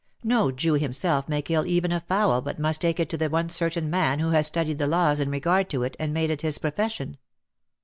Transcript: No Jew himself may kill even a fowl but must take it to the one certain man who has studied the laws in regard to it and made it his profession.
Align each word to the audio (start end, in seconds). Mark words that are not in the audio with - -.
No 0.23 0.51
Jew 0.51 0.73
himself 0.73 1.29
may 1.29 1.43
kill 1.43 1.67
even 1.67 1.91
a 1.91 1.99
fowl 1.99 2.41
but 2.41 2.57
must 2.57 2.81
take 2.81 2.99
it 2.99 3.07
to 3.09 3.17
the 3.17 3.29
one 3.29 3.49
certain 3.49 3.87
man 3.87 4.17
who 4.17 4.29
has 4.31 4.47
studied 4.47 4.79
the 4.79 4.87
laws 4.87 5.19
in 5.19 5.29
regard 5.29 5.69
to 5.69 5.83
it 5.83 5.95
and 5.99 6.11
made 6.11 6.31
it 6.31 6.41
his 6.41 6.57
profession. 6.57 7.19